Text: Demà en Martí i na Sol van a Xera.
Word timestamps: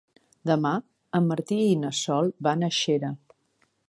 Demà 0.51 0.69
en 1.19 1.27
Martí 1.31 1.57
i 1.65 1.75
na 1.83 1.91
Sol 2.01 2.31
van 2.49 2.65
a 2.65 2.71
Xera. 2.79 3.13